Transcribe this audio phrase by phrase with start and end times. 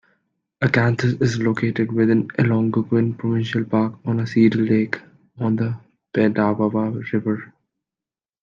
[0.63, 4.99] Acanthus is located within Algonquin Provincial Park on Cedar Lake
[5.37, 5.77] on the
[6.11, 7.53] Petawawa River.